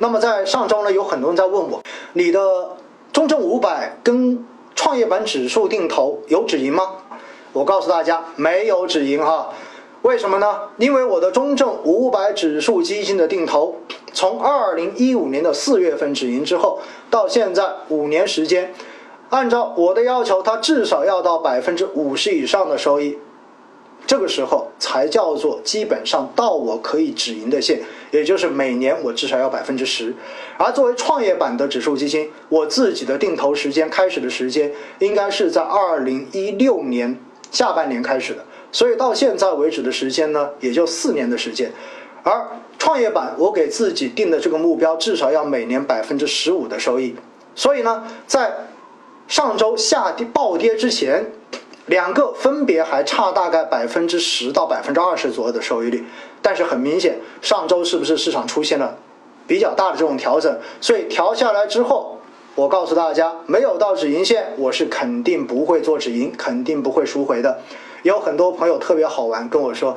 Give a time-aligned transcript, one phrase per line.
[0.00, 1.82] 那么在上周呢，有很多人在问我，
[2.14, 2.40] 你的
[3.12, 6.96] 中证五百跟创业板指数定投有止盈吗？
[7.52, 9.50] 我告诉大家，没有止盈哈。
[10.00, 10.60] 为什么呢？
[10.78, 13.76] 因为我的中证五百指数基金的定投，
[14.14, 16.78] 从二零一五年的四月份止盈之后，
[17.10, 18.72] 到现在五年时间，
[19.28, 23.18] 按照我的要求，它至少要到百分之五十以上的收益。
[24.06, 30.14] 这个时候才叫做基本上到我可以止盈的线，也就是每年我至少要百分之十。
[30.56, 37.18] 而作为创业板的指数基金，我自己的定投时间开始的时间应该是在二零一六年
[37.50, 41.72] 下半年开始的，所以到现在为止的时间呢，也就四年的时间。
[42.22, 42.46] 而
[42.78, 47.16] 创业板我给自己定的这个目标，至少要每年百分之十五的收益。
[47.54, 48.52] 所以呢，在
[49.28, 51.32] 上周下跌暴跌之前。
[51.90, 56.04] 两个分别还差大概百分之十到百分之二十左右的收益率，
[56.40, 58.96] 但是很明显，上周是不是市场出现了
[59.48, 60.56] 比较大的这种调整？
[60.80, 62.20] 所以调下来之后，
[62.54, 67.58] 我告诉大家，没有到止盈线，我是肯定不会做止盈，肯定不会赎回的。
[68.04, 69.96] 有很多朋友特别好玩，跟我说，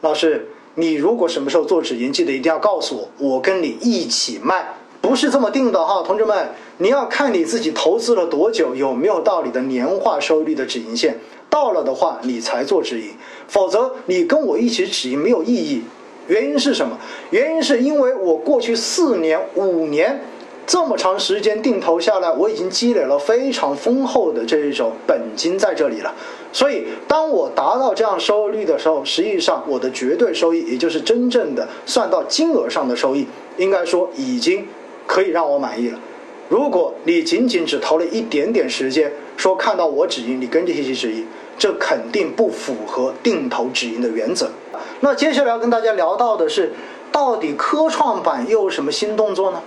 [0.00, 4.66] 老师，你如果什么时候做止盈，记得一定要告诉我，我跟你一起卖，
[5.02, 11.18] 不是这么定的哈，同志们，你要看你自己投资了多久，有没有到你的年化收益率的止盈线。
[11.54, 13.10] 到了的话，你才做止盈，
[13.46, 15.84] 否则你跟我一起止盈没有意义。
[16.26, 16.98] 原因是什么？
[17.30, 20.20] 原因是因为我过去四年、五年
[20.66, 26.12] 这么长时间定投下来，我已经积累了非常丰厚的这一种本金在这里了。
[26.52, 34.66] 所以，当我达到这样收益率的时候，实际上我的绝对收益，也就是真正的算到金额上的收益，应该说已经
[35.06, 36.00] 可以让我满意了。
[36.48, 41.26] 如果你仅仅只投了一点点时间，说看到我止盈，你跟着一起止盈。
[41.56, 44.50] 这肯定不符合定投止盈的原则。
[44.98, 46.72] 那接下来要跟大家聊到的是，
[47.12, 49.62] 到底科创板又有什么新动作呢？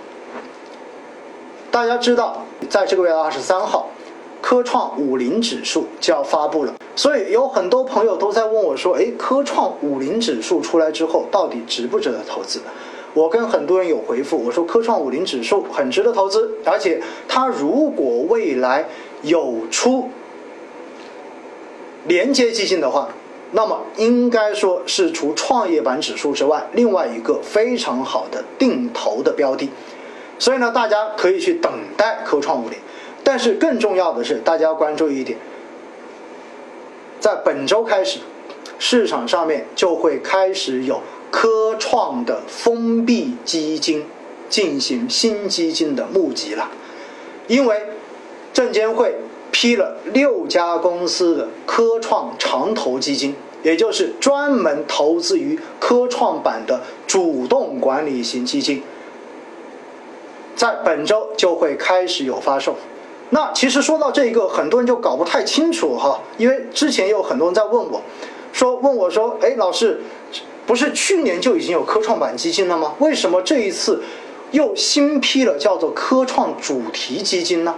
[1.70, 3.88] 大家知道，在这个月二十三号，
[4.42, 6.74] 科创五零指数就要发布了。
[6.94, 12.60] 所以有很多朋友都在问我说：“哎，科创五零指数出来之后，到底值不值得投资？”
[13.14, 18.84] 我跟很多人有回复，我说：“科创五零指数很值得投资，而且它如果未来
[19.22, 20.08] 有出。”
[22.06, 23.08] 连接基金的话，
[23.52, 29.68] 那么应该说是除创业板指数之外，另外一个非常好的定投的标的。
[30.38, 32.78] 所以呢，大家可以去等待科创五零。
[33.24, 35.38] 但是更重要的是，大家要关注一点，
[37.20, 38.20] 在本周开始，
[38.78, 42.77] 市场上面就会开始有科创的风
[43.48, 44.04] 基金
[44.50, 46.68] 进行新基金的募集了，
[47.46, 47.82] 因为
[48.52, 49.16] 证监会。
[49.50, 58.82] 批了六家公司的科创长投基金，也就是专门投资于科创板的主动管理型基金，
[60.54, 62.76] 在本周就会开始有发售。
[63.30, 68.02] 那其实说到这个，很多人就搞不太清楚哈，因为之前有很多人在问我，
[68.52, 70.02] 说问我说，哎，老师，
[70.68, 72.94] 不是去年就已经有科创板基金了吗？
[72.98, 74.02] 为什么这一次
[74.50, 77.74] 又新批了叫做科创主题基金呢？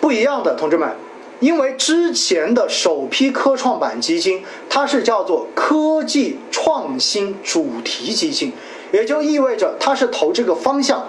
[0.00, 0.96] 不一样的，同志们，
[1.38, 8.52] 因为之前的首批科创板基金，它是叫做科技创新主题基金，
[8.90, 11.06] 也就意味着它是投这个方向，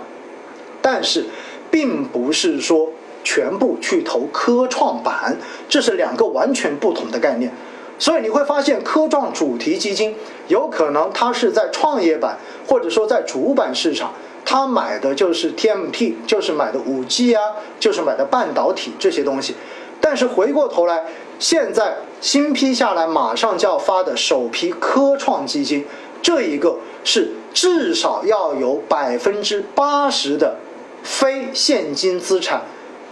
[0.80, 1.26] 但是
[1.72, 2.88] 并不是说
[3.24, 5.36] 全部去投科创板，
[5.68, 7.52] 这是两个完全不同的概念。
[8.00, 10.16] 所以你会发现，科创主题基金
[10.48, 14.12] 有可能它是在创业板，或者说在主板市场。
[14.46, 17.44] 他买的就是 TMT，就是买的五 G 啊，
[17.80, 19.54] 就是买的半导体这些东西。
[20.02, 21.04] 但是回过头来，
[21.38, 25.86] 现在新批下来，马上就要发的首批科创基金，
[26.24, 30.56] 这一个是至少要有百分之八十的
[31.04, 32.64] 非现金资产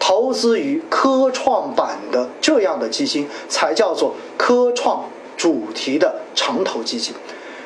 [0.08, 5.04] 投资于科创板的这样的基金，才叫做科创
[5.36, 7.14] 主题的长投基金。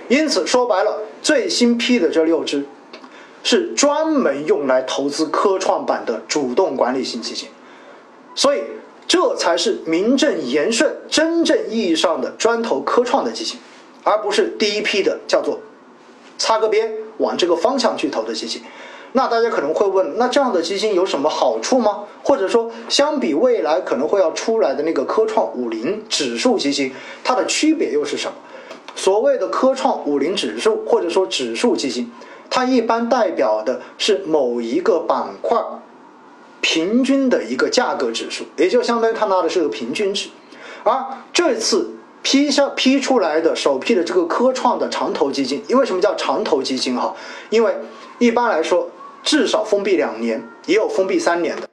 [0.08, 2.66] 因此说白了，最新批的这六只。
[3.44, 7.50] 是专门用来投资科创板的主动管理型基金，
[8.36, 8.62] 所以
[9.08, 13.60] 这才是名正言顺、真正意义上的专投科创的基金，
[14.04, 15.60] 而不是第一批的叫做
[16.38, 18.62] 擦个边往这个方向去投的基金。
[19.14, 22.04] 那大家可能会问，那这样的基金有什么好处吗？
[22.24, 26.94] 或者说，相比未来可能会要出来的那个科创五零指数基金，
[27.24, 28.34] 它的区别又是什么？
[28.96, 32.12] 所谓的科创五零指数或者说指数基金。
[32.54, 35.58] 它一般代表的是某一个板块
[36.60, 40.30] 平均的一个价格指数，也就相当于它拿的是个平均值。
[40.84, 41.92] 而这次
[42.22, 47.16] 批下批出来的首批的这个科创的长投基金，因为什么叫长投基金哈？
[47.50, 47.74] 因为
[48.20, 48.90] 一般来说，
[49.24, 51.70] 至少封闭两年，也有封闭三年的，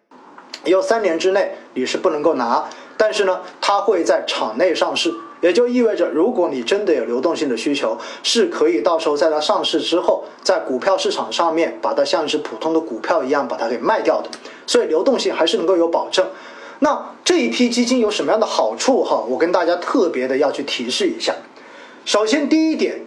[0.64, 5.14] 也有三年之内你是不能够拿，但是呢，它会在场内上市。
[5.40, 14.28] 也就意味着，如果你真的有流动性的需求，是可以到时候在它上市之后，在股票市场上面把它像是普通的股票一样把它给卖掉的。
[14.66, 16.26] 所以流动性还是能够有保证。
[16.80, 19.04] 那这一批基金有什么样的好处？
[19.04, 21.32] 哈，我跟大家特别的要去提示一下。
[22.04, 23.02] 首先，第一点，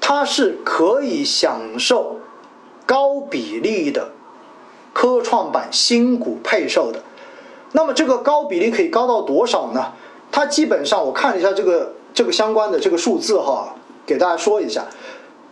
[0.00, 2.20] 它是可以享受
[2.86, 4.10] 高比例的
[4.92, 7.02] 科创板新股配售的。
[7.72, 9.92] 那么这个高比例可以高到多少呢？
[10.30, 13.74] 它基本上，我看了一下这个这个相关的这个数字哈，
[14.06, 14.86] 给大家说一下。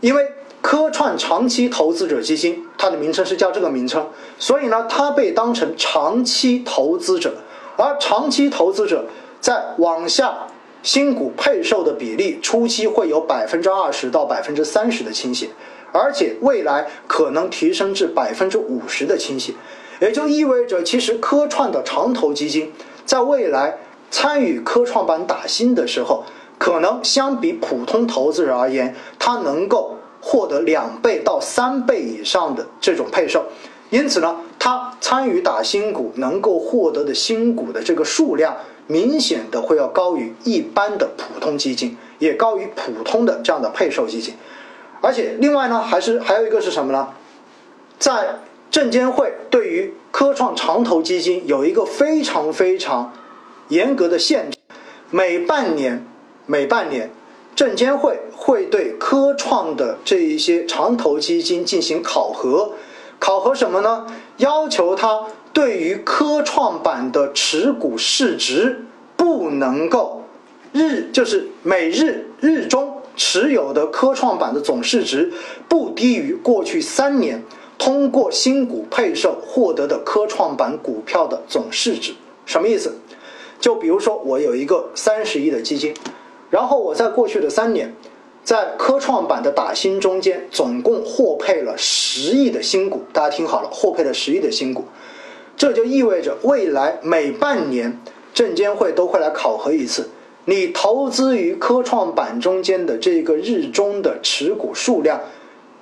[0.01, 0.25] 因为
[0.61, 4.09] 科创长期投资者基金，它的名称是叫这个名称，
[4.39, 7.35] 所以呢，它被当成长期投资者。
[7.77, 9.07] 而长期投资者
[9.41, 10.47] 在往下
[10.83, 15.49] 新股配售的比例，初期会有百分之二十到百分之三十的倾斜，
[15.93, 19.53] 而且未来可能提升至百分之五十的倾斜，
[20.01, 22.73] 也就意味着，其实科创的长投基金
[23.07, 23.79] 在未来。
[24.15, 26.27] 参与科创板打新的时候，
[26.59, 33.47] 可能相比普通投资人而言，他能够获得两倍到三倍以上的这种配售，
[33.89, 38.55] 因此呢，他参与打新股能够获得的新股的这个数量，
[38.87, 44.35] 明显的会要高于一般的普通基金，也高于普通的这样的配售基金，
[45.03, 47.09] 而且另外呢，还是还有一个是什么呢？
[47.99, 48.37] 在
[48.71, 53.13] 证监会对于科创长投基金有一个非常非常。
[53.69, 54.59] 严格的限制，
[55.09, 56.05] 每半年，
[56.45, 57.11] 每半年，
[57.57, 62.73] 证监会会对科创的这一些长投基金进行考核，
[63.19, 64.07] 考核什么呢？
[64.37, 65.23] 要求它
[65.55, 68.85] 对于科创板的持股市值
[69.17, 70.25] 不能够
[70.73, 72.92] 日就是每日日中
[73.25, 75.33] 持有的科创板的总市值
[75.69, 77.41] 不低于过去三年
[77.79, 82.15] 通过新股配售获得的科创板股票的总市值，
[82.45, 82.93] 什么意思？
[83.61, 85.95] 就比如说，我有一个三十亿的基金，
[86.51, 87.95] 然后我在过去的三年，
[88.43, 93.03] 在科创板的打新中间，总共获配了十亿的新股。
[93.13, 94.85] 大家听好了，获配了十亿的新股，
[95.57, 98.01] 这就意味着未来每半年
[98.35, 100.11] 证监会都会来考核一次，
[100.45, 105.21] 你投资于科创板中间的这个日中的持股数量，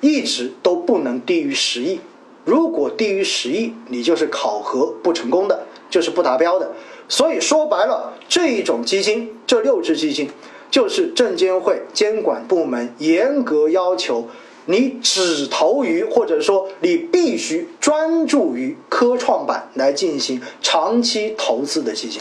[0.01, 2.01] 一直都不能低于十亿。
[2.45, 6.71] 如果低于十亿，你就是考核不成功的，就是不达标的。
[7.09, 10.29] 所以说白了，这一种基金，这六只基金，
[10.71, 14.29] 就是证监会监管部门严格要求
[14.67, 22.21] 你只投于，或者说你必须专注于科创板来进行长期投资的基金。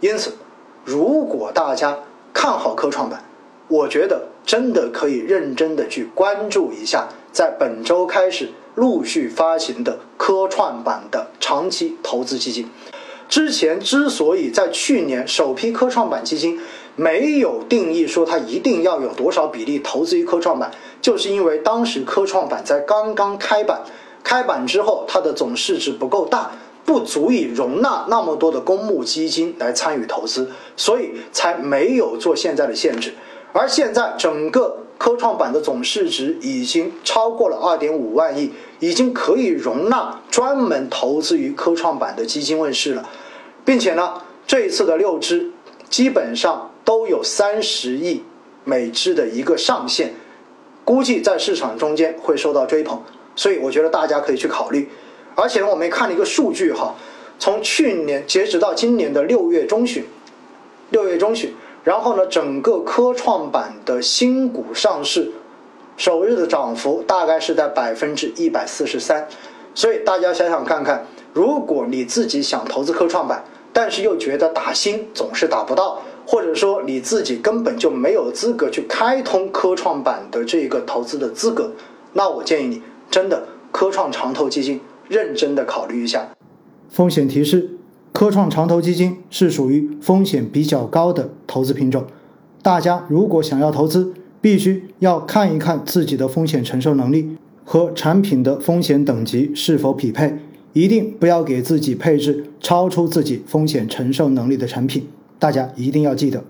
[0.00, 0.32] 因此，
[0.86, 1.98] 如果大家
[2.32, 3.24] 看好科创板，
[3.66, 12.70] 我觉得真的可以认真的去关注一下，在本周开始陆续发行的科创板的长期投资基金。
[13.28, 16.60] 之前之所以在去年首批科创板基金
[16.94, 20.70] 没有定义说它一定要有多少比例投资于科创板，
[21.02, 23.82] 就是因为当时科创板在刚刚开板，
[24.22, 26.52] 开板之后它的总市值不够大，
[26.86, 33.12] 不足以容纳那么多的公募基金来参与投资，所以才没有做现在的限制。
[33.52, 38.52] 而现在整个科创板的总市值已经超过了二点五万亿。
[38.78, 43.08] 已经可以容纳专门投资于科创板的基金问世了，
[43.64, 45.50] 并且呢，这一次的六只
[45.88, 48.22] 基本上都有三十亿
[48.64, 50.12] 每只的一个上限，
[50.84, 53.02] 估计在市场中间会受到追捧，
[53.34, 54.90] 所以我觉得大家可以去考虑。
[55.36, 56.96] 而且呢，我们也看了一个数据哈，
[57.38, 60.04] 从去年截止到今年的六月中旬，
[60.90, 65.30] 六月中旬，然后呢，整个科创板的新股上市。
[65.98, 69.26] 首日的涨幅大概是在百分之一百四十三，
[69.74, 81.70] 所以大家想想看看，如果你自己想投资科创板，但是又觉得打新总是打不到，或者说你自己根本就没有资格去开通科创板的这个投资的资格，
[82.12, 86.28] 那我建议你真的科创长投基金认真的考虑一下。
[86.88, 87.70] 风险提示：
[88.12, 92.04] 科创长投基金是属于风险比较高的投资品种，
[92.62, 94.14] 大家如果想要投资。
[94.38, 100.38] 必须要看一看自己的风险承受能力和产品的风险等级是否匹配，
[100.72, 105.08] 一定不要给自己配置超出自己风险承受能力的产品。
[105.40, 106.44] 大家一定要记得。